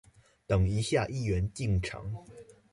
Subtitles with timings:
[0.47, 2.11] 等一下議員進場